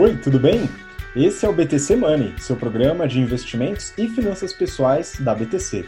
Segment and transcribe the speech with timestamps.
[0.00, 0.60] Oi, tudo bem?
[1.16, 5.84] Esse é o BTC Money, seu programa de investimentos e finanças pessoais da BTC.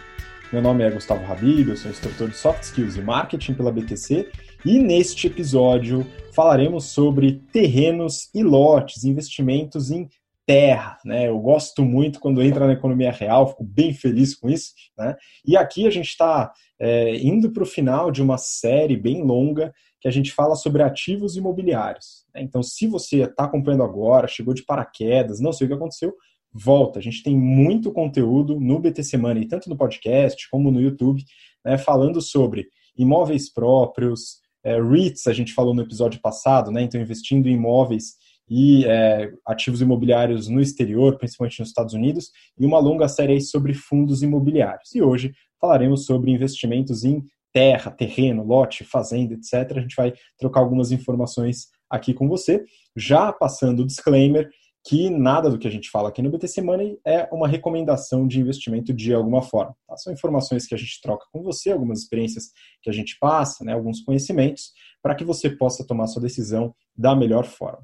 [0.52, 4.28] Meu nome é Gustavo eu sou instrutor de Soft Skills e Marketing pela BTC
[4.64, 6.04] e neste episódio
[6.34, 10.08] falaremos sobre terrenos e lotes, investimentos em
[10.44, 11.28] terra, né?
[11.28, 15.14] Eu gosto muito quando entra na economia real, fico bem feliz com isso, né?
[15.46, 19.72] E aqui a gente está é, indo para o final de uma série bem longa
[20.00, 22.24] que a gente fala sobre ativos imobiliários.
[22.34, 22.42] Né?
[22.42, 26.14] Então, se você está acompanhando agora, chegou de paraquedas, não sei o que aconteceu,
[26.52, 26.98] volta.
[26.98, 31.22] A gente tem muito conteúdo no BTC Money, tanto no podcast como no YouTube,
[31.64, 37.00] né, falando sobre imóveis próprios, é, REITs, a gente falou no episódio passado, né, então
[37.00, 38.14] investindo em imóveis
[38.48, 43.72] e é, ativos imobiliários no exterior, principalmente nos Estados Unidos, e uma longa série sobre
[43.72, 44.92] fundos imobiliários.
[44.94, 47.22] E hoje falaremos sobre investimentos em
[47.52, 49.76] terra, terreno, lote, fazenda, etc.
[49.76, 52.64] A gente vai trocar algumas informações aqui com você,
[52.96, 54.48] já passando o disclaimer
[54.84, 58.40] que nada do que a gente fala aqui no BTC Money é uma recomendação de
[58.40, 59.74] investimento de alguma forma.
[59.86, 59.96] Tá?
[59.96, 62.50] São informações que a gente troca com você, algumas experiências
[62.82, 67.14] que a gente passa, né, alguns conhecimentos, para que você possa tomar sua decisão da
[67.14, 67.82] melhor forma.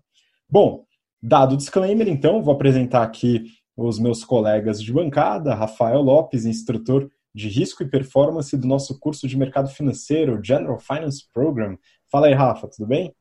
[0.48, 0.84] Bom,
[1.22, 3.44] dado o disclaimer, então, vou apresentar aqui
[3.76, 9.28] os meus colegas de bancada, Rafael Lopes, instrutor de risco e performance do nosso curso
[9.28, 11.78] de mercado financeiro, General Finance Program.
[12.10, 13.14] Fala aí, Rafa, tudo bem?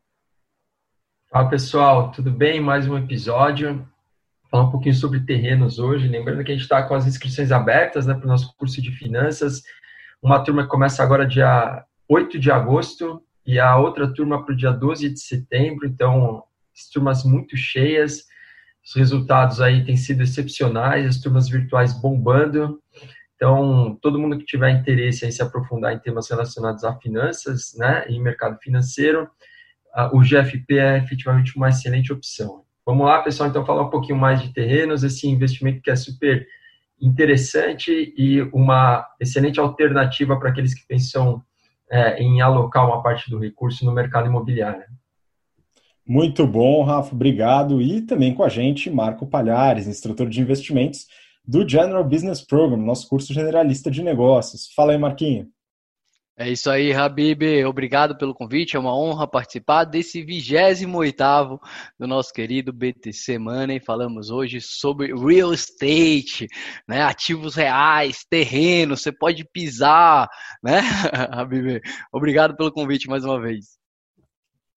[1.30, 2.62] Fala pessoal, tudo bem?
[2.62, 3.86] Mais um episódio.
[4.50, 6.08] Falar um pouquinho sobre terrenos hoje.
[6.08, 8.90] Lembrando que a gente está com as inscrições abertas né, para o nosso curso de
[8.90, 9.62] finanças.
[10.22, 14.72] Uma turma começa agora dia 8 de agosto e a outra turma para o dia
[14.72, 15.86] 12 de setembro.
[15.86, 16.42] Então,
[16.74, 18.24] as turmas muito cheias.
[18.82, 22.82] Os resultados aí têm sido excepcionais, as turmas virtuais bombando.
[23.36, 28.06] Então, todo mundo que tiver interesse em se aprofundar em temas relacionados a finanças, né,
[28.10, 29.30] e mercado financeiro,
[30.12, 32.64] o GFP é efetivamente uma excelente opção.
[32.86, 36.46] Vamos lá, pessoal, então falar um pouquinho mais de terrenos, esse investimento que é super
[37.02, 41.42] interessante e uma excelente alternativa para aqueles que pensam
[41.90, 44.84] é, em alocar uma parte do recurso no mercado imobiliário.
[46.08, 47.82] Muito bom, Rafa, obrigado.
[47.82, 51.08] E também com a gente, Marco Palhares, instrutor de investimentos
[51.48, 54.72] do General Business Program, nosso curso generalista de negócios.
[54.76, 55.48] Fala aí, Marquinho.
[56.38, 57.44] É isso aí, Habib.
[57.66, 58.76] Obrigado pelo convite.
[58.76, 60.86] É uma honra participar desse 28
[61.98, 63.80] do nosso querido BTC Money.
[63.80, 66.46] Falamos hoje sobre real estate,
[66.86, 67.04] né?
[67.04, 68.98] ativos reais, terreno.
[68.98, 70.28] Você pode pisar,
[70.62, 70.82] né,
[71.32, 71.80] Habib?
[72.12, 73.78] Obrigado pelo convite mais uma vez.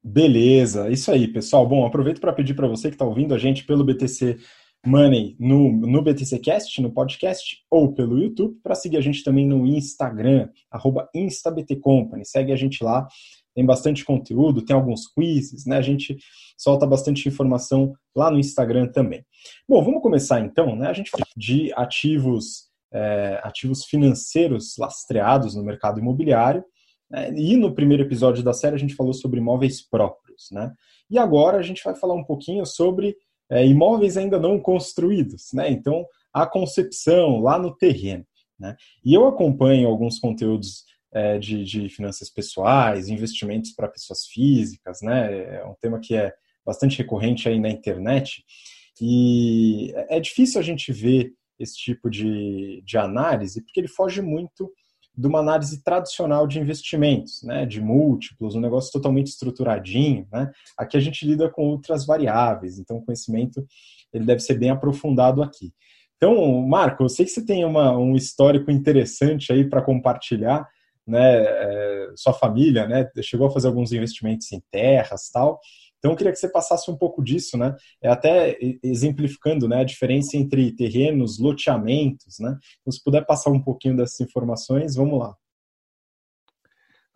[0.00, 1.66] Beleza, isso aí, pessoal.
[1.66, 4.38] Bom, aproveito para pedir para você que está ouvindo a gente pelo BTC
[4.86, 9.66] Money no, no BTCcast, no podcast, ou pelo YouTube, para seguir a gente também no
[9.66, 12.24] Instagram, arroba InstaBTCompany.
[12.24, 13.06] Segue a gente lá,
[13.54, 15.78] tem bastante conteúdo, tem alguns quizzes, né?
[15.78, 16.16] A gente
[16.56, 19.24] solta bastante informação lá no Instagram também.
[19.68, 20.88] Bom, vamos começar então, né?
[20.88, 26.64] A gente de ativos, é, ativos financeiros lastreados no mercado imobiliário.
[27.10, 27.32] Né?
[27.36, 30.72] E no primeiro episódio da série a gente falou sobre imóveis próprios, né?
[31.10, 33.16] E agora a gente vai falar um pouquinho sobre
[33.50, 35.70] é, imóveis ainda não construídos, né?
[35.70, 38.24] Então, a concepção lá no terreno.
[38.58, 38.76] Né?
[39.04, 45.58] E eu acompanho alguns conteúdos é, de, de, finanças pessoais, investimentos para pessoas físicas, né?
[45.60, 46.32] É um tema que é
[46.64, 48.44] bastante recorrente aí na internet.
[49.00, 54.70] E é difícil a gente ver esse tipo de, de análise, porque ele foge muito
[55.18, 60.48] de uma análise tradicional de investimentos, né, de múltiplos, um negócio totalmente estruturadinho, né?
[60.78, 63.66] Aqui a gente lida com outras variáveis, então o conhecimento
[64.12, 65.72] ele deve ser bem aprofundado aqui.
[66.16, 70.68] Então, Marco, eu sei que você tem uma, um histórico interessante aí para compartilhar,
[71.04, 71.42] né?
[71.42, 75.58] É, sua família, né, chegou a fazer alguns investimentos em terras, tal.
[75.98, 77.74] Então, eu queria que você passasse um pouco disso, né?
[78.02, 82.56] É até exemplificando né, a diferença entre terrenos, loteamentos, né?
[82.80, 85.34] Então, se puder passar um pouquinho dessas informações, vamos lá.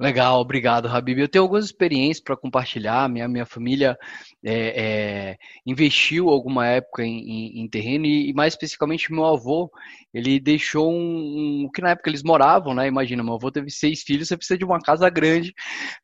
[0.02, 1.20] Legal, obrigado, Habib.
[1.20, 3.08] Eu tenho algumas experiências para compartilhar.
[3.08, 3.96] Minha, minha família
[4.44, 9.70] é, é, investiu alguma época em, em, em terreno e, e, mais especificamente, meu avô,
[10.12, 12.88] ele deixou um, um, que na época eles moravam, né?
[12.88, 15.54] Imagina, meu avô teve seis filhos, você precisa de uma casa grande,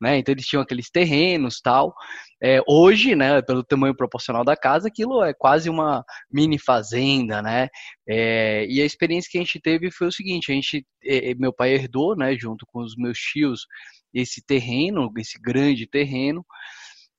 [0.01, 0.17] né?
[0.17, 1.93] Então eles tinham aqueles terrenos, tal.
[2.41, 7.69] É, hoje, né, pelo tamanho proporcional da casa, aquilo é quase uma mini fazenda, né?
[8.09, 11.53] É, e a experiência que a gente teve foi o seguinte: a gente, é, meu
[11.53, 13.67] pai herdou, né, junto com os meus tios,
[14.15, 16.45] esse terreno, esse grande terreno,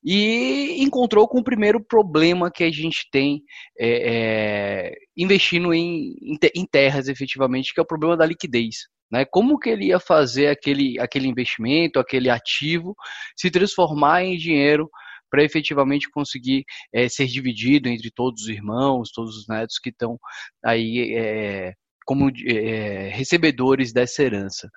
[0.02, 3.42] e encontrou com o primeiro problema que a gente tem
[3.78, 6.14] é, é, investindo em,
[6.54, 8.88] em, terras efetivamente, que é o problema da liquidez.
[9.12, 9.24] Né?
[9.26, 12.94] Como que ele ia fazer aquele, aquele investimento, aquele ativo,
[13.36, 14.88] se transformar em dinheiro
[15.30, 20.18] para efetivamente conseguir é, ser dividido entre todos os irmãos, todos os netos que estão
[20.64, 21.74] aí é,
[22.04, 24.68] como é, recebedores dessa herança.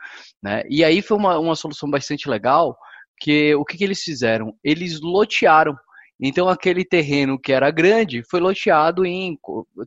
[0.41, 0.63] Né?
[0.69, 2.77] E aí foi uma, uma solução bastante legal,
[3.19, 4.55] que o que, que eles fizeram?
[4.63, 5.75] Eles lotearam.
[6.21, 9.37] Então aquele terreno que era grande foi loteado em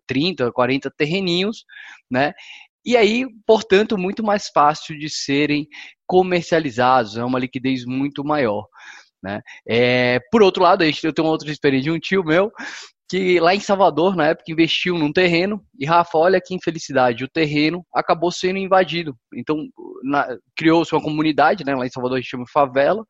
[0.07, 1.65] 30, 40 terreninhos,
[2.11, 2.35] né?
[2.85, 5.67] E aí, portanto, muito mais fácil de serem
[6.07, 8.69] comercializados, é uma liquidez muito maior.
[9.23, 9.41] Né?
[9.69, 12.53] É, por outro lado, eu tenho outra experiência de um tio meu
[13.09, 17.29] que lá em Salvador, na época, investiu num terreno, e Rafa, olha que infelicidade, o
[17.29, 19.17] terreno acabou sendo invadido.
[19.33, 19.69] Então,
[20.57, 23.07] criou-se uma comunidade, né, lá em Salvador a gente chama favela,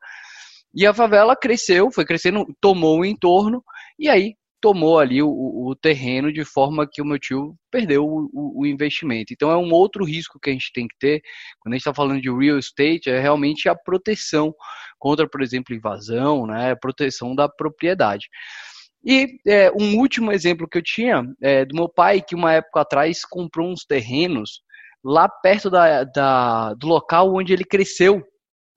[0.73, 3.63] e a favela cresceu, foi crescendo, tomou o entorno,
[3.97, 8.61] e aí tomou ali o, o terreno de forma que o meu tio perdeu o,
[8.61, 9.31] o, investimento.
[9.31, 11.21] Então é um outro risco que a gente tem que ter
[11.59, 14.53] quando a gente está falando de real estate, é realmente a proteção
[14.97, 18.27] contra, por exemplo, invasão, né, proteção da propriedade.
[19.05, 22.81] E é, um último exemplo que eu tinha é do meu pai, que uma época
[22.81, 24.61] atrás comprou uns terrenos
[25.03, 28.21] lá perto da, da do local onde ele cresceu.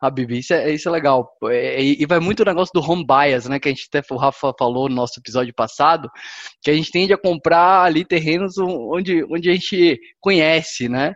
[0.01, 1.31] Habib, isso é, isso é legal.
[1.45, 3.59] É, e vai muito o negócio do home bias, né?
[3.59, 6.09] Que a gente até, o Rafa falou no nosso episódio passado,
[6.63, 11.13] que a gente tende a comprar ali terrenos onde, onde a gente conhece, né?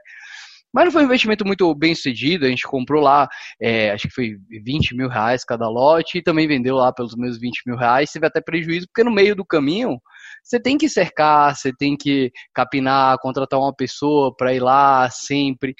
[0.74, 2.44] Mas não foi um investimento muito bem sucedido.
[2.44, 3.28] A gente comprou lá,
[3.62, 7.38] é, acho que foi 20 mil reais cada lote, e também vendeu lá pelos meus
[7.38, 8.10] 20 mil reais.
[8.10, 10.00] Teve até prejuízo, porque no meio do caminho
[10.42, 15.76] você tem que cercar, você tem que capinar, contratar uma pessoa para ir lá sempre.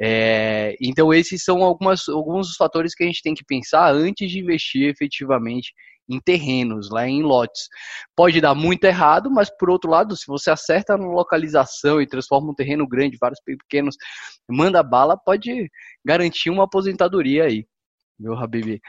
[0.00, 4.30] É, então, esses são algumas, alguns dos fatores que a gente tem que pensar antes
[4.30, 5.74] de investir efetivamente
[6.08, 7.68] em terrenos, lá em lotes.
[8.16, 12.50] Pode dar muito errado, mas por outro lado, se você acerta na localização e transforma
[12.50, 13.96] um terreno grande, vários pequenos,
[14.48, 15.70] manda bala, pode
[16.04, 17.66] garantir uma aposentadoria aí,
[18.18, 18.80] meu Habibi.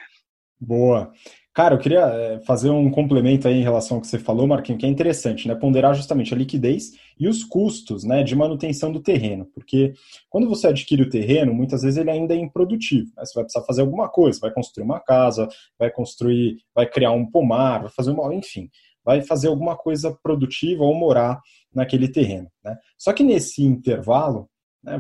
[0.60, 1.12] Boa.
[1.54, 4.80] Cara, eu queria eh, fazer um complemento aí em relação ao que você falou, Marquinhos,
[4.80, 5.56] que é interessante, né?
[5.56, 9.46] Ponderar justamente a liquidez e os custos né, de manutenção do terreno.
[9.54, 9.94] Porque
[10.30, 13.12] quando você adquire o terreno, muitas vezes ele ainda é improdutivo.
[13.18, 13.26] Né?
[13.26, 15.48] Você vai precisar fazer alguma coisa, vai construir uma casa,
[15.78, 18.34] vai construir, vai criar um pomar, vai fazer uma.
[18.34, 18.70] enfim,
[19.04, 21.42] vai fazer alguma coisa produtiva ou morar
[21.74, 22.50] naquele terreno.
[22.64, 22.78] Né?
[22.98, 24.50] Só que nesse intervalo,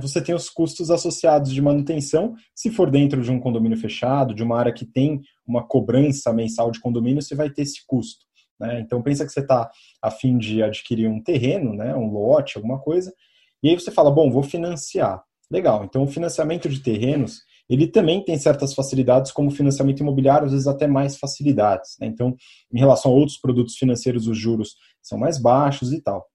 [0.01, 2.35] você tem os custos associados de manutenção.
[2.53, 6.69] Se for dentro de um condomínio fechado, de uma área que tem uma cobrança mensal
[6.71, 8.25] de condomínio, você vai ter esse custo.
[8.59, 8.81] Né?
[8.81, 9.69] Então pensa que você está
[10.01, 13.13] a fim de adquirir um terreno, né, um lote, alguma coisa,
[13.63, 15.23] e aí você fala, bom, vou financiar.
[15.51, 20.51] Legal, então o financiamento de terrenos, ele também tem certas facilidades, como financiamento imobiliário, às
[20.51, 21.95] vezes até mais facilidades.
[21.99, 22.07] Né?
[22.07, 22.35] Então,
[22.71, 26.27] em relação a outros produtos financeiros, os juros são mais baixos e tal.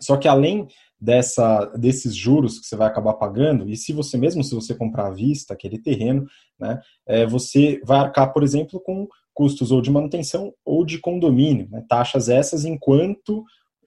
[0.00, 0.66] Só que além
[1.00, 5.06] dessa, desses juros que você vai acabar pagando, e se você mesmo se você comprar
[5.06, 6.26] à vista aquele terreno,
[6.58, 11.68] né, é, você vai arcar, por exemplo, com custos ou de manutenção ou de condomínio,
[11.70, 13.44] né, taxas essas enquanto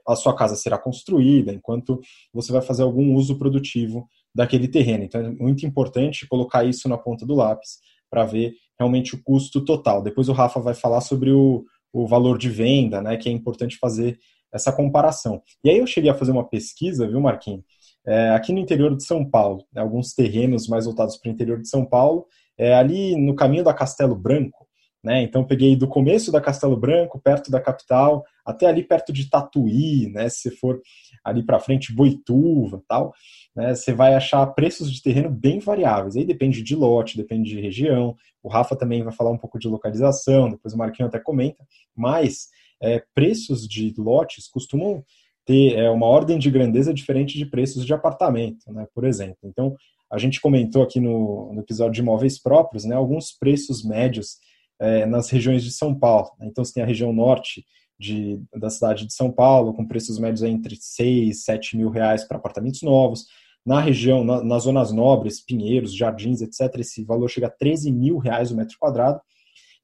[0.07, 1.99] a sua casa será construída, enquanto
[2.33, 5.03] você vai fazer algum uso produtivo daquele terreno.
[5.03, 7.77] Então é muito importante colocar isso na ponta do lápis
[8.09, 10.01] para ver realmente o custo total.
[10.01, 13.77] Depois o Rafa vai falar sobre o, o valor de venda, né, que é importante
[13.77, 14.17] fazer
[14.53, 15.41] essa comparação.
[15.63, 17.63] E aí eu cheguei a fazer uma pesquisa, viu, Marquinhos?
[18.05, 21.59] É, aqui no interior de São Paulo, né, alguns terrenos mais voltados para o interior
[21.59, 22.27] de São Paulo,
[22.57, 24.67] é, ali no caminho da Castelo Branco,
[25.03, 25.21] né?
[25.21, 30.09] Então peguei do começo da Castelo Branco, perto da capital, até ali perto de Tatuí,
[30.09, 30.29] né?
[30.29, 30.81] Se for
[31.23, 33.13] ali para frente, Boituva, tal,
[33.53, 33.75] né?
[33.75, 36.15] Você vai achar preços de terreno bem variáveis.
[36.15, 38.15] Aí depende de lote, depende de região.
[38.41, 42.47] O Rafa também vai falar um pouco de localização, depois o Marquinhos até comenta, mas
[42.83, 45.03] é, preços de lotes costumam
[45.45, 49.37] ter é, uma ordem de grandeza diferente de preços de apartamento, né, por exemplo.
[49.43, 49.75] Então,
[50.11, 54.37] a gente comentou aqui no, no episódio de imóveis próprios, né, alguns preços médios
[54.79, 56.29] é, nas regiões de São Paulo.
[56.39, 56.47] Né?
[56.47, 57.65] Então, você tem a região norte
[57.97, 62.37] de, da cidade de São Paulo, com preços médios entre 6, 7 mil reais para
[62.37, 63.25] apartamentos novos.
[63.65, 68.17] Na região, na, nas zonas nobres, Pinheiros, Jardins, etc., esse valor chega a 13 mil
[68.17, 69.21] reais o metro quadrado.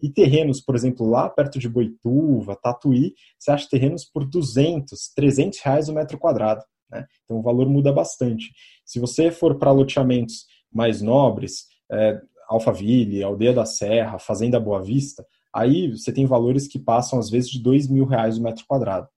[0.02, 5.60] E terrenos, por exemplo, lá perto de Boituva, Tatuí, você acha terrenos por 200, 300
[5.60, 6.64] reais o metro quadrado.
[6.90, 7.06] Né?
[7.24, 8.52] Então o valor muda bastante.
[8.86, 15.26] Se você for para loteamentos mais nobres, é, Alphaville, Aldeia da Serra, Fazenda Boa Vista,
[15.54, 19.08] aí você tem valores que passam às vezes de 2 mil reais o metro quadrado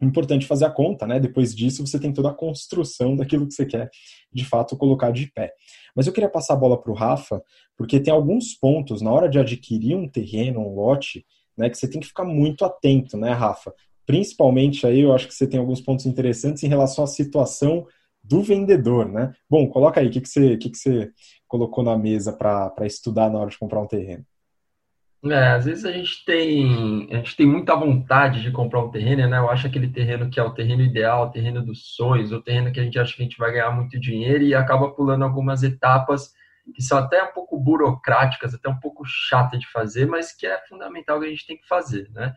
[0.00, 1.20] importante fazer a conta, né?
[1.20, 3.90] Depois disso, você tem toda a construção daquilo que você quer,
[4.32, 5.52] de fato, colocar de pé.
[5.94, 7.42] Mas eu queria passar a bola para o Rafa,
[7.76, 11.24] porque tem alguns pontos na hora de adquirir um terreno, um lote,
[11.56, 13.72] né, que você tem que ficar muito atento, né, Rafa?
[14.06, 17.86] Principalmente aí, eu acho que você tem alguns pontos interessantes em relação à situação
[18.22, 19.32] do vendedor, né?
[19.48, 21.10] Bom, coloca aí, o que, que, você, que, que você
[21.46, 24.24] colocou na mesa para estudar na hora de comprar um terreno?
[25.24, 29.28] É, às vezes a gente tem a gente tem muita vontade de comprar um terreno,
[29.28, 29.38] né?
[29.38, 32.72] Eu acho aquele terreno que é o terreno ideal, o terreno dos sonhos, o terreno
[32.72, 35.62] que a gente acha que a gente vai ganhar muito dinheiro e acaba pulando algumas
[35.62, 36.32] etapas
[36.74, 40.58] que são até um pouco burocráticas, até um pouco chata de fazer, mas que é
[40.68, 42.34] fundamental que a gente tem que fazer, né?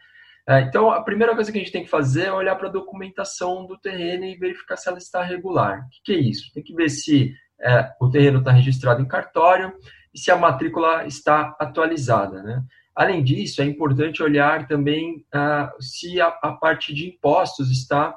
[0.48, 2.72] É, então, a primeira coisa que a gente tem que fazer é olhar para a
[2.72, 5.80] documentação do terreno e verificar se ela está regular.
[5.80, 6.52] O que, que é isso?
[6.54, 9.74] Tem que ver se é, o terreno está registrado em cartório
[10.16, 12.42] e se a matrícula está atualizada.
[12.42, 12.64] Né?
[12.96, 18.16] Além disso, é importante olhar também ah, se a, a, parte de impostos está,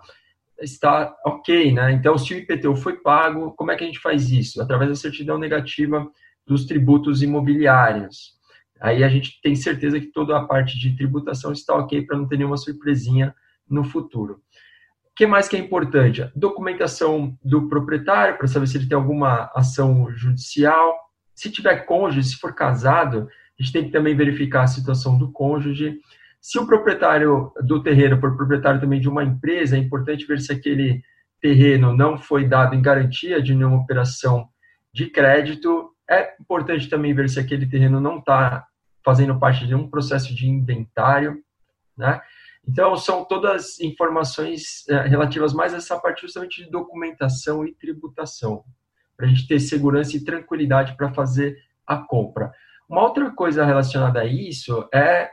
[0.60, 1.72] está ok.
[1.72, 1.90] Né?
[1.90, 4.62] Então, se o IPTU foi pago, como é que a gente faz isso?
[4.62, 6.08] Através da certidão negativa
[6.46, 8.38] dos tributos imobiliários.
[8.80, 12.28] Aí a gente tem certeza que toda a parte de tributação está ok para não
[12.28, 13.34] ter nenhuma surpresinha
[13.68, 14.34] no futuro.
[14.34, 16.30] O que mais que é importante?
[16.36, 21.07] Documentação do proprietário, para saber se ele tem alguma ação judicial.
[21.38, 25.30] Se tiver cônjuge, se for casado, a gente tem que também verificar a situação do
[25.30, 26.00] cônjuge.
[26.40, 30.52] Se o proprietário do terreno for proprietário também de uma empresa, é importante ver se
[30.52, 31.00] aquele
[31.40, 34.48] terreno não foi dado em garantia de nenhuma operação
[34.92, 35.94] de crédito.
[36.10, 38.66] É importante também ver se aquele terreno não está
[39.04, 41.40] fazendo parte de um processo de inventário,
[41.96, 42.20] né?
[42.66, 48.64] Então, são todas informações é, relativas mais a essa parte justamente de documentação e tributação,
[49.18, 52.52] para a gente ter segurança e tranquilidade para fazer a compra.
[52.88, 55.28] Uma outra coisa relacionada a isso é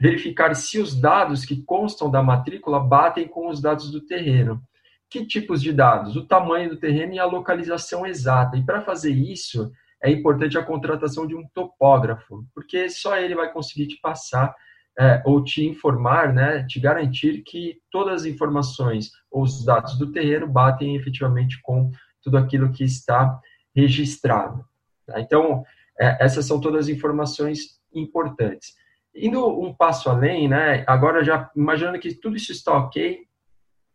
[0.00, 4.62] verificar se os dados que constam da matrícula batem com os dados do terreno.
[5.10, 6.16] Que tipos de dados?
[6.16, 8.56] O tamanho do terreno e a localização exata.
[8.56, 9.70] E para fazer isso,
[10.02, 14.54] é importante a contratação de um topógrafo, porque só ele vai conseguir te passar
[14.98, 20.10] é, ou te informar, né, te garantir que todas as informações ou os dados do
[20.10, 21.90] terreno batem efetivamente com
[22.26, 23.40] tudo aquilo que está
[23.72, 24.64] registrado.
[25.06, 25.20] Tá?
[25.20, 25.62] Então,
[25.96, 28.74] é, essas são todas as informações importantes.
[29.14, 33.20] Indo um passo além, né, agora já imaginando que tudo isso está ok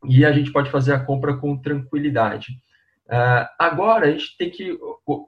[0.06, 2.54] e a gente pode fazer a compra com tranquilidade.
[3.08, 4.80] Uh, agora, a gente tem que,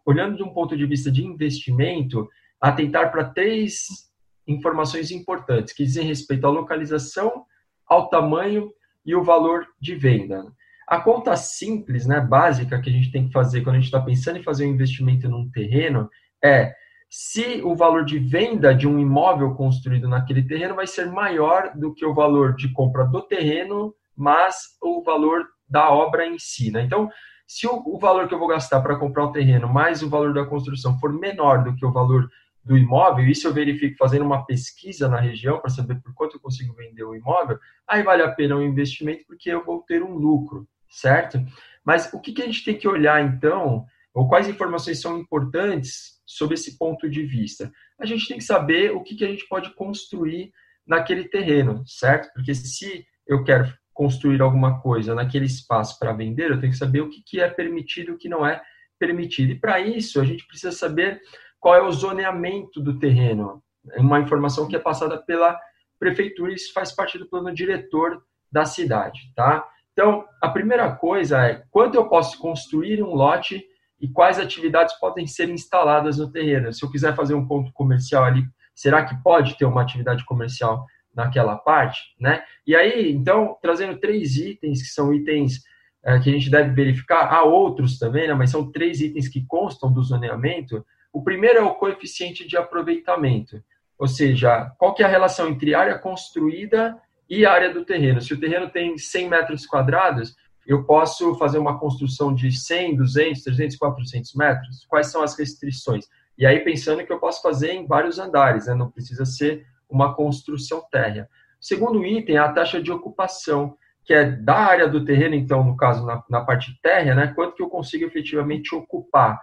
[0.05, 2.29] olhando de um ponto de vista de investimento,
[2.59, 4.09] atentar para três
[4.47, 7.45] informações importantes, que dizem respeito à localização,
[7.85, 8.71] ao tamanho
[9.05, 10.45] e o valor de venda.
[10.87, 14.01] A conta simples, né, básica, que a gente tem que fazer quando a gente está
[14.01, 16.09] pensando em fazer um investimento num terreno
[16.43, 16.73] é
[17.09, 21.93] se o valor de venda de um imóvel construído naquele terreno vai ser maior do
[21.93, 26.71] que o valor de compra do terreno, mas o valor da obra em si.
[26.71, 26.81] Né?
[26.81, 27.09] Então,
[27.47, 30.33] se o, o valor que eu vou gastar para comprar o terreno mais o valor
[30.33, 32.27] da construção for menor do que o valor
[32.63, 36.39] do imóvel, isso eu verifico fazendo uma pesquisa na região para saber por quanto eu
[36.39, 40.15] consigo vender o imóvel, aí vale a pena o investimento porque eu vou ter um
[40.15, 41.43] lucro, certo?
[41.83, 46.21] Mas o que, que a gente tem que olhar então, ou quais informações são importantes
[46.25, 47.71] sobre esse ponto de vista?
[47.99, 50.51] A gente tem que saber o que, que a gente pode construir
[50.85, 52.31] naquele terreno, certo?
[52.33, 57.01] Porque se eu quero construir alguma coisa naquele espaço para vender, eu tenho que saber
[57.01, 58.61] o que, que é permitido e o que não é
[58.99, 59.51] permitido.
[59.51, 61.21] E para isso, a gente precisa saber
[61.59, 63.63] qual é o zoneamento do terreno.
[63.91, 65.59] É uma informação que é passada pela
[65.99, 68.21] prefeitura isso faz parte do plano diretor
[68.51, 69.65] da cidade, tá?
[69.93, 73.63] Então, a primeira coisa é quanto eu posso construir um lote
[74.01, 76.73] e quais atividades podem ser instaladas no terreno.
[76.73, 78.43] Se eu quiser fazer um ponto comercial ali,
[78.75, 80.85] será que pode ter uma atividade comercial
[81.15, 82.43] naquela parte, né?
[82.65, 85.61] E aí, então, trazendo três itens que são itens
[86.03, 88.33] é, que a gente deve verificar, há outros também, né?
[88.33, 90.85] Mas são três itens que constam do zoneamento.
[91.13, 93.63] O primeiro é o coeficiente de aproveitamento,
[93.97, 96.99] ou seja, qual que é a relação entre área construída
[97.45, 98.21] área do terreno.
[98.21, 103.43] Se o terreno tem 100 metros quadrados, eu posso fazer uma construção de 100, 200,
[103.43, 104.85] 300, 400 metros?
[104.87, 106.05] Quais são as restrições?
[106.37, 108.73] E aí, pensando que eu posso fazer em vários andares, né?
[108.73, 111.29] não precisa ser uma construção térrea.
[111.59, 116.05] Segundo item a taxa de ocupação, que é da área do terreno, então, no caso,
[116.05, 119.39] na, na parte térrea, né, quanto que eu consigo efetivamente ocupar.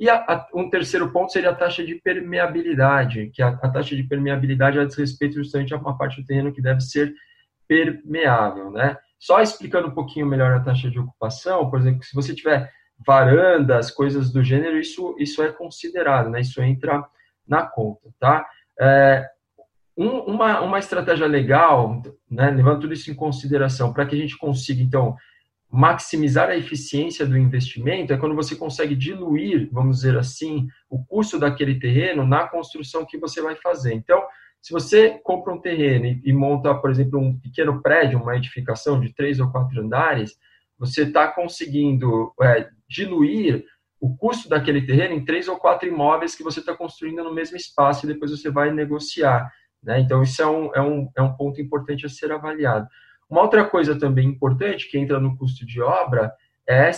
[0.00, 3.94] E a, a, um terceiro ponto seria a taxa de permeabilidade, que a, a taxa
[3.94, 7.14] de permeabilidade é a respeito justamente a uma parte do terreno que deve ser
[7.68, 8.96] permeável, né?
[9.18, 12.72] Só explicando um pouquinho melhor a taxa de ocupação, por exemplo, se você tiver
[13.06, 16.40] varandas, coisas do gênero, isso, isso é considerado, né?
[16.40, 17.04] Isso entra
[17.46, 18.46] na conta, tá?
[18.80, 19.28] É,
[19.98, 24.38] um, uma, uma estratégia legal, né, levando tudo isso em consideração, para que a gente
[24.38, 25.14] consiga, então,
[25.70, 31.38] maximizar a eficiência do investimento, é quando você consegue diluir, vamos dizer assim, o custo
[31.38, 33.94] daquele terreno na construção que você vai fazer.
[33.94, 34.20] Então,
[34.60, 39.14] se você compra um terreno e, monta, por exemplo, um pequeno prédio, uma edificação de
[39.14, 40.36] três ou quatro andares,
[40.78, 43.64] você está conseguindo é, diluir
[44.00, 47.56] o custo daquele terreno em três ou quatro imóveis que você está construindo no mesmo
[47.56, 49.50] espaço e depois você vai negociar.
[49.82, 50.00] Né?
[50.00, 52.88] Então, isso é um, é, um, é um ponto importante a ser avaliado.
[53.30, 56.32] Uma outra coisa também importante que entra no custo de obra
[56.68, 56.90] é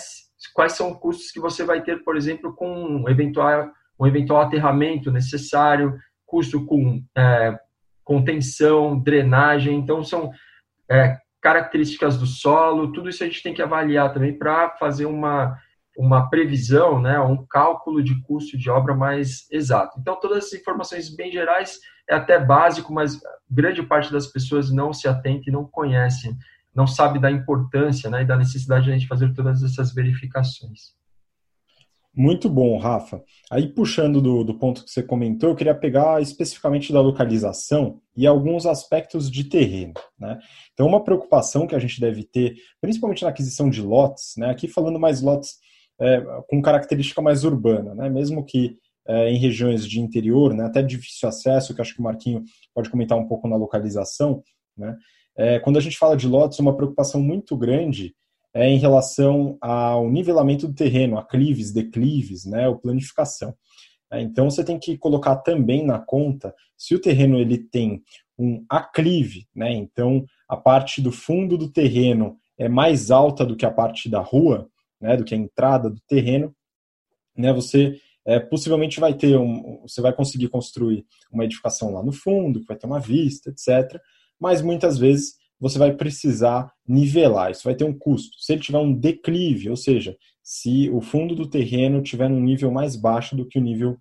[0.54, 4.40] quais são os custos que você vai ter, por exemplo, com um eventual, um eventual
[4.40, 7.58] aterramento necessário, custo com é,
[8.02, 9.76] contenção, drenagem.
[9.76, 10.30] Então, são
[10.90, 15.56] é, características do solo, tudo isso a gente tem que avaliar também para fazer uma
[15.96, 19.98] uma previsão, né, um cálculo de custo de obra mais exato.
[20.00, 24.92] Então, todas as informações bem gerais é até básico, mas grande parte das pessoas não
[24.92, 26.36] se atenta e não conhecem,
[26.74, 30.94] não sabe da importância né, e da necessidade de a gente fazer todas essas verificações.
[32.14, 33.22] Muito bom, Rafa.
[33.50, 38.26] Aí, puxando do, do ponto que você comentou, eu queria pegar especificamente da localização e
[38.26, 39.94] alguns aspectos de terreno.
[40.18, 40.38] Né?
[40.74, 44.50] Então, uma preocupação que a gente deve ter, principalmente na aquisição de lotes, né?
[44.50, 45.56] aqui falando mais lotes
[45.98, 48.10] é, com característica mais urbana, né?
[48.10, 52.04] mesmo que é, em regiões de interior, né, até difícil acesso, que acho que o
[52.04, 52.42] Marquinho
[52.74, 54.42] pode comentar um pouco na localização,
[54.76, 54.96] né,
[55.36, 58.14] é, quando a gente fala de lotes, uma preocupação muito grande
[58.54, 63.54] é em relação ao nivelamento do terreno, aclives, declives, né, ou planificação.
[64.10, 68.02] É, então você tem que colocar também na conta se o terreno ele tem
[68.38, 73.64] um aclive, né, então a parte do fundo do terreno é mais alta do que
[73.64, 74.68] a parte da rua,
[75.00, 76.54] né, do que a entrada do terreno,
[77.34, 82.12] né, você é, possivelmente vai ter um, você vai conseguir construir uma edificação lá no
[82.12, 84.00] fundo, que vai ter uma vista, etc.
[84.40, 88.36] Mas muitas vezes você vai precisar nivelar, isso vai ter um custo.
[88.40, 92.70] Se ele tiver um declive, ou seja, se o fundo do terreno tiver um nível
[92.70, 93.96] mais baixo do que o nível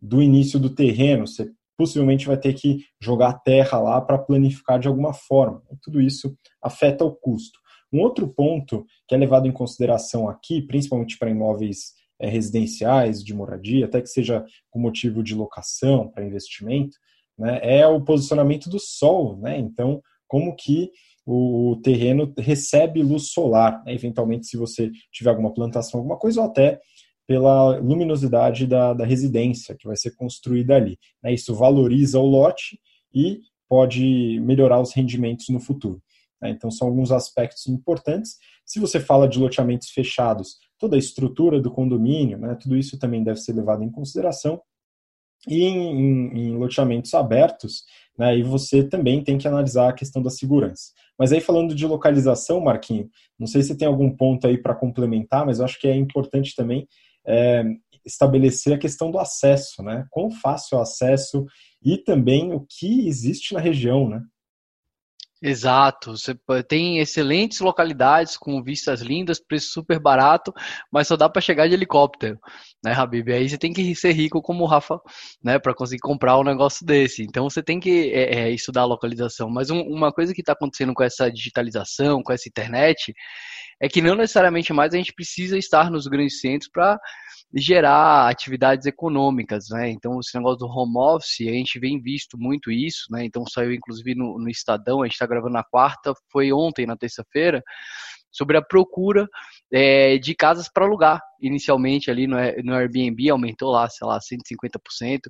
[0.00, 4.86] do início do terreno, você possivelmente vai ter que jogar terra lá para planificar de
[4.86, 5.62] alguma forma.
[5.72, 7.58] E tudo isso afeta o custo.
[7.92, 13.34] Um outro ponto que é levado em consideração aqui, principalmente para imóveis é, residenciais, de
[13.34, 16.96] moradia, até que seja com motivo de locação, para investimento,
[17.38, 19.38] né, é o posicionamento do sol.
[19.38, 19.58] Né?
[19.58, 20.90] Então, como que
[21.26, 23.94] o terreno recebe luz solar, né?
[23.94, 26.80] eventualmente se você tiver alguma plantação, alguma coisa, ou até
[27.26, 30.98] pela luminosidade da, da residência que vai ser construída ali.
[31.22, 31.32] Né?
[31.32, 32.80] Isso valoriza o lote
[33.14, 36.02] e pode melhorar os rendimentos no futuro.
[36.42, 36.50] Né?
[36.50, 38.36] Então, são alguns aspectos importantes.
[38.66, 43.22] Se você fala de loteamentos fechados, toda a estrutura do condomínio, né, tudo isso também
[43.22, 44.60] deve ser levado em consideração.
[45.46, 47.84] E em, em, em loteamentos abertos,
[48.18, 50.92] né, e você também tem que analisar a questão da segurança.
[51.18, 55.46] Mas aí falando de localização, Marquinho, não sei se tem algum ponto aí para complementar,
[55.46, 56.88] mas eu acho que é importante também
[57.26, 57.62] é,
[58.04, 60.06] estabelecer a questão do acesso, né?
[60.10, 61.44] Quão fácil é o acesso
[61.82, 64.22] e também o que existe na região, né?
[65.42, 66.34] Exato, você
[66.68, 70.52] tem excelentes localidades com vistas lindas, preço super barato,
[70.92, 72.38] mas só dá para chegar de helicóptero,
[72.84, 73.32] né, Habib?
[73.32, 75.00] Aí você tem que ser rico como o Rafa,
[75.42, 77.22] né, para conseguir comprar um negócio desse.
[77.22, 79.48] Então você tem que é, é, estudar a localização.
[79.48, 83.14] Mas um, uma coisa que está acontecendo com essa digitalização, com essa internet,
[83.80, 87.00] é que não necessariamente mais a gente precisa estar nos grandes centros para
[87.52, 89.90] gerar atividades econômicas, né?
[89.90, 93.24] Então, esse negócio do home office, a gente vem visto muito isso, né?
[93.24, 96.96] Então, saiu inclusive no, no Estadão, a gente está gravando na quarta, foi ontem, na
[96.96, 97.62] terça-feira,
[98.30, 99.26] sobre a procura
[99.72, 101.20] é, de casas para alugar.
[101.40, 105.20] Inicialmente ali no, no Airbnb aumentou lá, sei lá, 150%.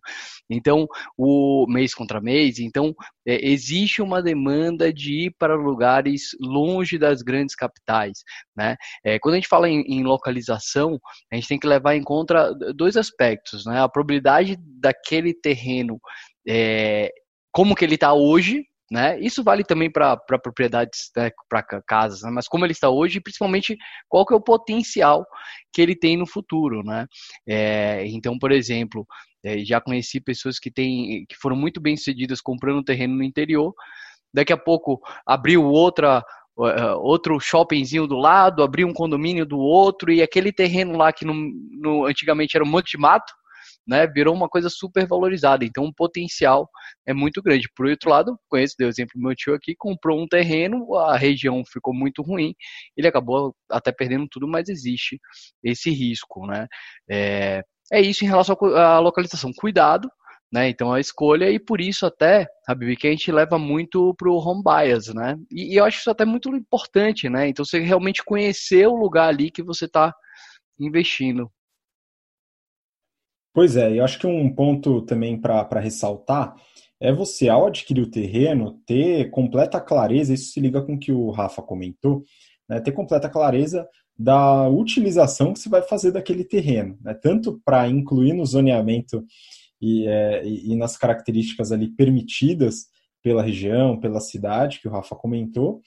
[0.48, 2.59] Então, o mês contra mês.
[2.59, 2.94] Então,
[3.26, 8.24] é, existe uma demanda de ir para lugares longe das grandes capitais.
[8.57, 8.76] Né?
[9.05, 10.98] É, quando a gente fala em, em, localização,
[11.33, 13.64] a gente tem que levar em conta dois aspectos.
[13.66, 13.81] Né?
[13.81, 16.00] A probabilidade daquele terreno
[16.48, 17.11] é,
[17.53, 19.18] como que ele está hoje, né?
[19.20, 22.31] Isso vale também para propriedades, né, para casas, né?
[22.33, 23.76] mas como ele está hoje, principalmente
[24.09, 25.24] qual que é o potencial
[25.72, 27.07] que ele tem no futuro, né?
[27.46, 29.07] É, então, por exemplo,
[29.44, 33.72] é, já conheci pessoas que que foram muito bem sucedidas comprando terreno no interior,
[34.35, 36.24] daqui a pouco abriu outra
[36.98, 41.33] outro shoppingzinho do lado, abriu um condomínio do outro e aquele terreno lá que no,
[41.35, 43.33] no, antigamente era um monte de mato,
[43.87, 45.64] né, virou uma coisa super valorizada.
[45.64, 46.69] Então, o potencial
[47.07, 47.69] é muito grande.
[47.75, 51.62] Por outro lado, conheço, deu exemplo do meu tio aqui, comprou um terreno, a região
[51.71, 52.55] ficou muito ruim,
[52.97, 55.19] ele acabou até perdendo tudo, mas existe
[55.62, 56.66] esse risco, né.
[57.11, 57.62] É,
[57.93, 59.53] é isso em relação à localização.
[59.53, 60.09] Cuidado,
[60.53, 60.69] né?
[60.69, 64.62] Então a escolha e por isso até, Habib, que a gente leva muito pro home
[64.62, 65.37] bias, né?
[65.51, 67.49] E, e, eu acho isso até muito importante, né?
[67.49, 70.12] Então você realmente conhecer o lugar ali que você está
[70.79, 71.51] investindo.
[73.53, 76.55] Pois é, eu acho que um ponto também para ressaltar
[77.01, 81.11] é você, ao adquirir o terreno, ter completa clareza, isso se liga com o que
[81.11, 82.23] o Rafa comentou,
[82.69, 83.89] né, ter completa clareza
[84.21, 87.15] da utilização que você vai fazer daquele terreno, né?
[87.15, 89.25] tanto para incluir no zoneamento
[89.81, 92.85] e, é, e, nas características ali permitidas
[93.23, 95.81] pela região, pela cidade, que o Rafa comentou,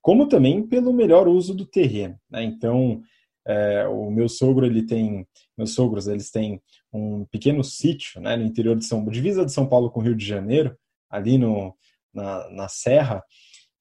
[0.00, 2.18] como também pelo melhor uso do terreno.
[2.30, 2.44] Né?
[2.44, 3.02] Então,
[3.46, 5.26] é, o meu sogro, ele tem,
[5.56, 6.60] meus sogros, eles têm
[6.92, 10.16] um pequeno sítio né, no interior de São divisa de São Paulo com o Rio
[10.16, 10.76] de Janeiro,
[11.10, 11.74] ali no,
[12.12, 13.22] na, na Serra,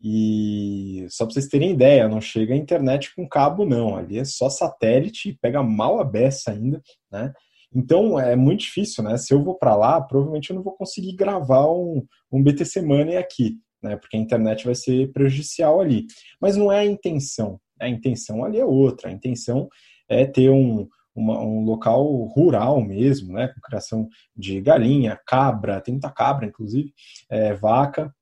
[0.04, 3.96] e só para vocês terem ideia, não chega a internet com cabo, não.
[3.96, 7.32] Ali é só satélite, pega mal a beça ainda, né?
[7.74, 9.18] Então é muito difícil, né?
[9.18, 13.16] Se eu vou para lá, provavelmente eu não vou conseguir gravar um, um BTC Money
[13.16, 13.96] aqui, né?
[13.96, 16.06] Porque a internet vai ser prejudicial ali.
[16.40, 17.58] Mas não é a intenção.
[17.84, 19.10] A intenção ali é outra.
[19.10, 19.70] A intenção
[20.10, 23.48] é ter um, uma, um local rural mesmo, né?
[23.50, 26.94] Com criação de galinha, cabra, tem muita cabra, inclusive,
[27.30, 28.14] é, vaca,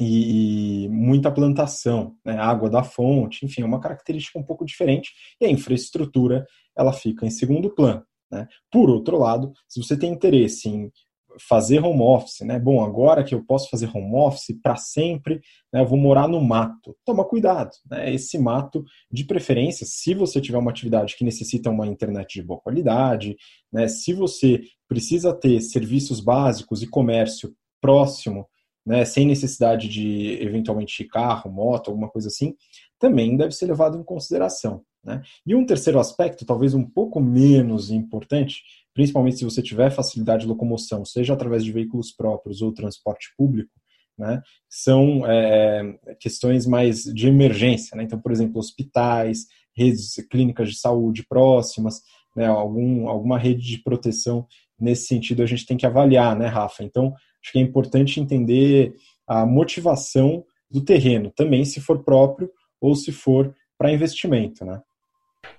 [0.00, 5.46] e, muita plantação, né, água da fonte, enfim, é uma característica um pouco diferente e
[5.46, 6.44] a infraestrutura
[6.76, 8.04] ela fica em segundo plano.
[8.30, 8.48] Né?
[8.70, 10.90] Por outro lado, se você tem interesse em
[11.38, 12.58] fazer home office, né?
[12.58, 15.40] Bom, agora que eu posso fazer home office para sempre,
[15.72, 16.96] né, eu vou morar no mato.
[17.04, 18.12] Toma cuidado, né?
[18.12, 22.60] Esse mato, de preferência, se você tiver uma atividade que necessita uma internet de boa
[22.60, 23.36] qualidade,
[23.72, 23.88] né?
[23.88, 28.46] Se você precisa ter serviços básicos e comércio próximo
[28.86, 32.54] né, sem necessidade de eventualmente carro, moto, alguma coisa assim,
[32.98, 34.82] também deve ser levado em consideração.
[35.02, 35.22] Né?
[35.46, 38.62] E um terceiro aspecto, talvez um pouco menos importante,
[38.94, 43.70] principalmente se você tiver facilidade de locomoção, seja através de veículos próprios ou transporte público,
[44.16, 47.96] né, são é, questões mais de emergência.
[47.96, 48.04] Né?
[48.04, 52.00] Então, por exemplo, hospitais, redes clínicas de saúde próximas,
[52.36, 54.46] né, algum, alguma rede de proteção
[54.80, 56.82] nesse sentido a gente tem que avaliar, né, Rafa?
[56.84, 58.94] Então, Acho que é importante entender
[59.26, 64.80] a motivação do terreno, também se for próprio ou se for para investimento, né?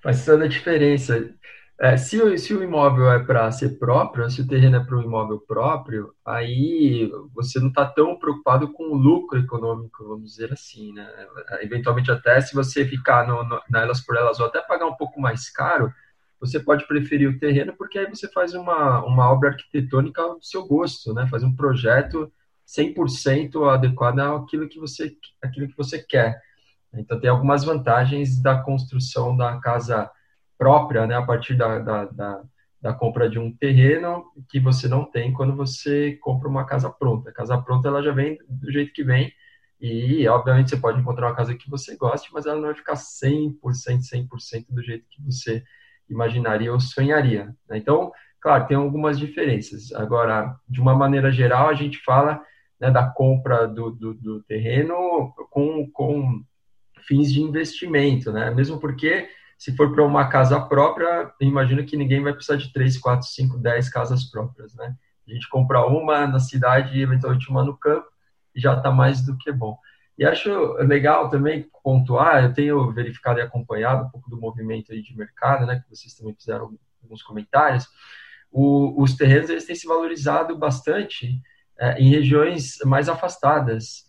[0.01, 1.31] Faz toda a diferença.
[1.77, 4.95] É, se, o, se o imóvel é para ser próprio, se o terreno é para
[4.97, 10.53] um imóvel próprio, aí você não está tão preocupado com o lucro econômico, vamos dizer
[10.53, 11.05] assim, né?
[11.61, 14.95] Eventualmente até se você ficar no, no, na elas por elas ou até pagar um
[14.95, 15.93] pouco mais caro,
[16.39, 20.65] você pode preferir o terreno porque aí você faz uma, uma obra arquitetônica do seu
[20.65, 21.27] gosto, né?
[21.27, 22.31] Faz um projeto
[22.65, 26.41] 100% adequado àquilo que você àquilo que você quer.
[26.93, 30.09] Então tem algumas vantagens da construção da casa
[30.57, 31.15] própria, né?
[31.15, 32.43] A partir da, da, da,
[32.81, 37.29] da compra de um terreno que você não tem quando você compra uma casa pronta.
[37.29, 39.31] A casa pronta ela já vem do jeito que vem
[39.79, 42.93] e, obviamente, você pode encontrar uma casa que você goste, mas ela não vai ficar
[42.95, 45.63] 100%, 100% do jeito que você
[46.09, 47.53] imaginaria ou sonharia.
[47.69, 47.77] Né?
[47.77, 49.91] Então, claro, tem algumas diferenças.
[49.93, 52.41] Agora, de uma maneira geral, a gente fala
[52.79, 56.43] né, da compra do, do, do, terreno com, com
[57.05, 58.51] fins de investimento, né?
[58.51, 62.97] Mesmo porque, se for para uma casa própria, imagino que ninguém vai precisar de 3,
[62.97, 64.95] 4, 5, 10 casas próprias, né?
[65.27, 68.07] A gente compra uma na cidade e eventualmente uma no campo
[68.53, 69.77] e já está mais do que bom.
[70.17, 75.01] E acho legal também pontuar, eu tenho verificado e acompanhado um pouco do movimento aí
[75.01, 77.87] de mercado, né, que vocês também fizeram alguns comentários,
[78.51, 81.41] o, os terrenos eles têm se valorizado bastante
[81.77, 84.05] é, em regiões mais afastadas,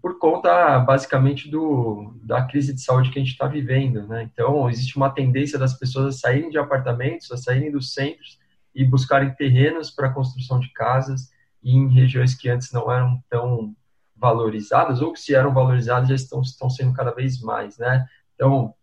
[0.00, 4.28] por conta basicamente do, da crise de saúde que a gente está vivendo, né?
[4.30, 8.38] Então existe uma tendência das pessoas a saírem de apartamentos, a saírem dos centros
[8.74, 11.30] e buscarem terrenos para construção de casas
[11.62, 13.74] em regiões que antes não eram tão
[14.14, 18.06] valorizadas, ou que se eram valorizadas já estão, estão sendo cada vez mais, né?
[18.34, 18.74] Então,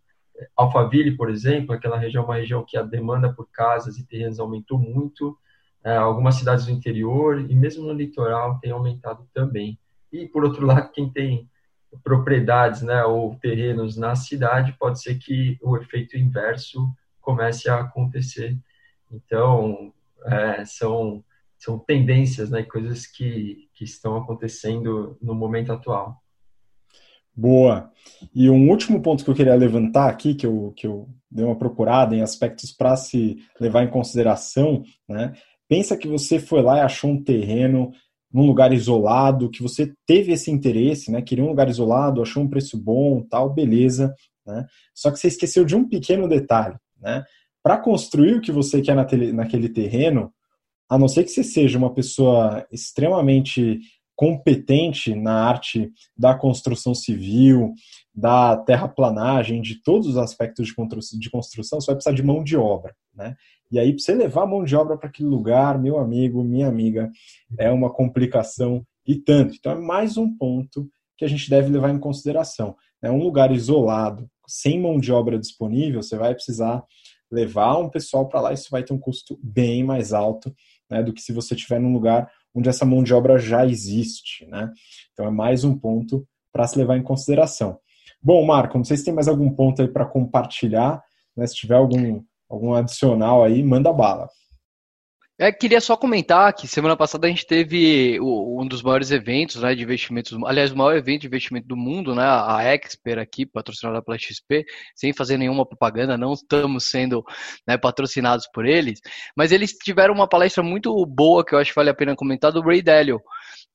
[0.56, 4.38] Alphaville, por exemplo, aquela região é uma região que a demanda por casas e terrenos
[4.38, 5.36] aumentou muito,
[5.84, 9.78] é, algumas cidades do interior e mesmo no litoral tem aumentado também.
[10.14, 11.50] E, por outro lado, quem tem
[12.02, 16.88] propriedades né, ou terrenos na cidade, pode ser que o efeito inverso
[17.20, 18.56] comece a acontecer.
[19.10, 19.92] Então,
[20.26, 21.24] é, são
[21.56, 26.22] são tendências, né, coisas que, que estão acontecendo no momento atual.
[27.34, 27.90] Boa.
[28.34, 31.56] E um último ponto que eu queria levantar aqui, que eu, que eu dei uma
[31.56, 35.32] procurada em aspectos para se levar em consideração, né?
[35.66, 37.92] Pensa que você foi lá e achou um terreno
[38.34, 41.22] num lugar isolado, que você teve esse interesse, né?
[41.22, 44.12] Queria um lugar isolado, achou um preço bom, tal, beleza,
[44.44, 44.66] né?
[44.92, 47.24] Só que você esqueceu de um pequeno detalhe, né?
[47.62, 50.32] Para construir o que você quer naquele terreno,
[50.90, 53.80] a não ser que você seja uma pessoa extremamente
[54.16, 57.74] competente na arte da construção civil,
[58.14, 62.94] da terraplanagem, de todos os aspectos de construção, você vai precisar de mão de obra,
[63.14, 63.34] né?
[63.70, 66.68] E aí, para você levar a mão de obra para aquele lugar, meu amigo, minha
[66.68, 67.10] amiga,
[67.58, 69.54] é uma complicação e tanto.
[69.54, 72.76] Então, é mais um ponto que a gente deve levar em consideração.
[73.02, 76.84] né, um lugar isolado, sem mão de obra disponível, você vai precisar
[77.30, 80.54] levar um pessoal para lá, isso vai ter um custo bem mais alto
[80.90, 84.46] né, do que se você estiver num lugar onde essa mão de obra já existe.
[84.46, 84.70] Né?
[85.12, 87.78] Então é mais um ponto para se levar em consideração.
[88.22, 91.02] Bom, Marco, não sei se tem mais algum ponto aí para compartilhar,
[91.36, 91.46] né?
[91.46, 94.28] se tiver algum, algum adicional aí, manda bala.
[95.36, 99.74] É, queria só comentar que semana passada a gente teve um dos maiores eventos né,
[99.74, 104.00] de investimentos, aliás, o maior evento de investimento do mundo, né, a Expert aqui, patrocinada
[104.00, 107.24] pela XP, sem fazer nenhuma propaganda, não estamos sendo
[107.66, 109.00] né, patrocinados por eles,
[109.36, 112.52] mas eles tiveram uma palestra muito boa que eu acho que vale a pena comentar,
[112.52, 113.20] do Ray Dalio.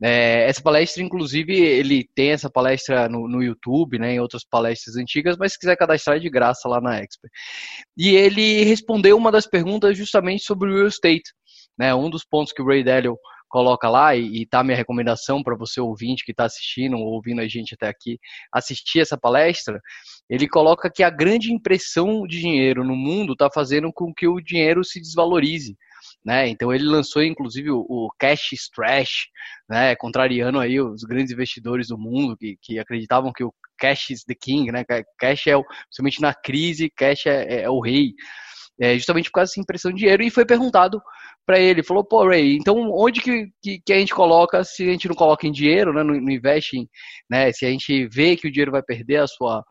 [0.01, 4.95] É, essa palestra, inclusive, ele tem essa palestra no, no YouTube, né, em outras palestras
[4.95, 7.31] antigas, mas se quiser cadastrar é de graça lá na Expert.
[7.97, 11.33] E ele respondeu uma das perguntas justamente sobre o real estate.
[11.79, 11.95] Né?
[11.95, 15.55] Um dos pontos que o Ray Dalio coloca lá, e, está a minha recomendação para
[15.55, 18.19] você ouvinte que está assistindo ou ouvindo a gente até aqui,
[18.53, 19.81] assistir essa palestra,
[20.29, 24.39] ele coloca que a grande impressão de dinheiro no mundo está fazendo com que o
[24.39, 25.75] dinheiro se desvalorize.
[26.23, 26.49] Né?
[26.49, 29.27] Então ele lançou inclusive o, Cash Strash,
[29.69, 29.95] né?
[29.95, 34.35] contrariando aí os grandes investidores do mundo que, que acreditavam que o cash is the
[34.35, 34.83] king, né?
[35.17, 38.13] Cash é, o, principalmente na crise, cash é, é o rei
[38.79, 41.01] é, justamente por causa dessa impressão de dinheiro, e foi perguntado
[41.49, 44.91] para ele, falou, pô, Ray, então onde que, que, que, a gente coloca, se a
[44.91, 46.87] gente não coloca em dinheiro, né, não, investe em,
[47.27, 49.65] né, se a gente vê que o dinheiro vai perder a sua,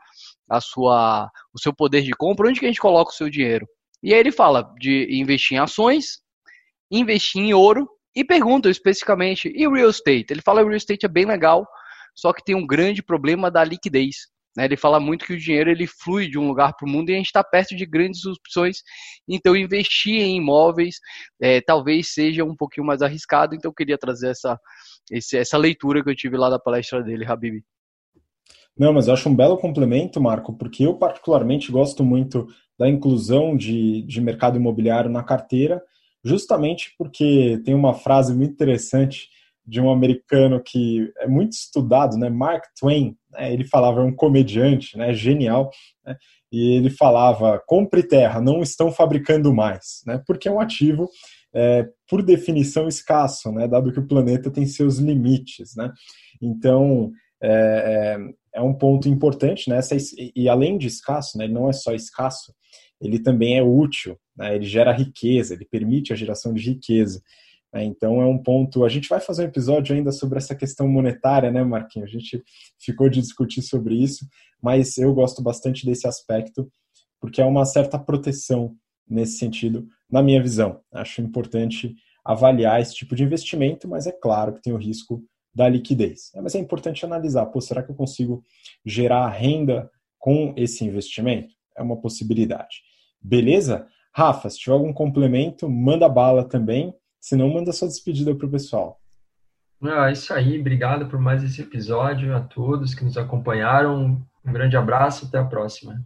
[0.51, 3.64] a sua, o seu poder de compra, onde que a gente coloca o seu dinheiro?
[4.03, 6.19] E aí ele fala de investir em ações,
[6.91, 10.33] investir em ouro, e pergunta especificamente, e real estate?
[10.33, 11.64] Ele fala que real estate é bem legal,
[12.12, 14.27] só que tem um grande problema da liquidez.
[14.59, 14.64] Né?
[14.64, 17.14] Ele fala muito que o dinheiro ele flui de um lugar para o mundo e
[17.14, 18.79] a gente está perto de grandes opções.
[19.29, 20.97] Então, investir em imóveis
[21.40, 23.55] é, talvez seja um pouquinho mais arriscado.
[23.55, 24.59] Então, eu queria trazer essa,
[25.33, 27.62] essa leitura que eu tive lá da palestra dele, Habib.
[28.77, 33.57] Não, mas eu acho um belo complemento, Marco, porque eu particularmente gosto muito da inclusão
[33.57, 35.81] de, de mercado imobiliário na carteira,
[36.25, 39.29] justamente porque tem uma frase muito interessante
[39.68, 44.14] de um americano que é muito estudado, né, Mark Twain, né, ele falava, é um
[44.14, 45.70] comediante, né, genial,
[46.07, 46.16] né,
[46.50, 51.07] e ele falava, compre terra, não estão fabricando mais, né, porque é um ativo,
[51.54, 55.92] é, por definição, escasso, né, dado que o planeta tem seus limites, né,
[56.40, 58.16] então, é,
[58.54, 59.81] é, é um ponto importante, né,
[60.35, 62.54] e além de escasso, né, ele não é só escasso,
[63.02, 67.20] ele também é útil, né, ele gera riqueza, ele permite a geração de riqueza,
[67.74, 68.85] então é um ponto.
[68.85, 72.09] A gente vai fazer um episódio ainda sobre essa questão monetária, né, Marquinhos?
[72.09, 72.42] A gente
[72.81, 74.26] ficou de discutir sobre isso,
[74.62, 76.70] mas eu gosto bastante desse aspecto,
[77.20, 78.74] porque é uma certa proteção
[79.09, 80.81] nesse sentido, na minha visão.
[80.92, 85.22] Acho importante avaliar esse tipo de investimento, mas é claro que tem o risco
[85.54, 86.31] da liquidez.
[86.35, 88.42] É, mas é importante analisar, pô, será que eu consigo
[88.85, 91.54] gerar renda com esse investimento?
[91.76, 92.83] É uma possibilidade.
[93.20, 93.87] Beleza?
[94.14, 96.94] Rafa, se tiver algum complemento, manda bala também.
[97.20, 99.00] Se não, manda sua despedida para o pessoal.
[99.83, 104.20] É isso aí, obrigado por mais esse episódio, a todos que nos acompanharam.
[104.44, 106.04] Um grande abraço, até a próxima.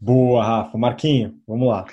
[0.00, 0.78] Boa, Rafa.
[0.78, 1.84] Marquinho, vamos lá.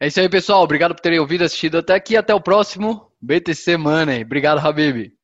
[0.00, 0.62] É isso aí, pessoal.
[0.62, 2.16] Obrigado por terem ouvido, assistido até aqui.
[2.16, 4.22] Até o próximo BTC Money.
[4.22, 5.17] Obrigado, Habib.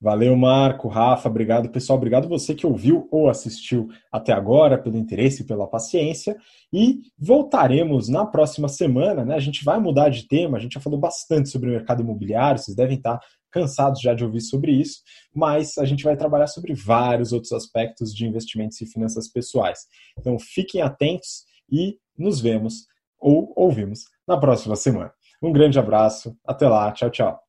[0.00, 1.96] Valeu, Marco, Rafa, obrigado, pessoal.
[1.96, 6.36] Obrigado você que ouviu ou assistiu até agora, pelo interesse e pela paciência.
[6.72, 9.34] E voltaremos na próxima semana, né?
[9.34, 12.60] A gente vai mudar de tema, a gente já falou bastante sobre o mercado imobiliário,
[12.60, 13.18] vocês devem estar
[13.50, 15.00] cansados já de ouvir sobre isso,
[15.34, 19.80] mas a gente vai trabalhar sobre vários outros aspectos de investimentos e finanças pessoais.
[20.18, 22.86] Então fiquem atentos e nos vemos
[23.18, 25.12] ou ouvimos na próxima semana.
[25.42, 27.47] Um grande abraço, até lá, tchau, tchau.